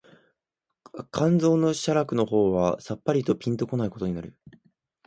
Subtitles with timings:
[1.13, 4.35] 肝腎の洒落の方はさっぱりぴんと来ないことになる